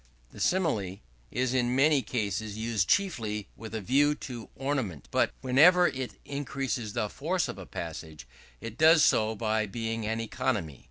[0.31, 0.97] The Simile
[1.29, 6.93] is in many cases used chiefly with a view to ornament, but whenever it increases
[6.93, 8.27] the force of a passage,
[8.61, 10.79] it does so by being an economy.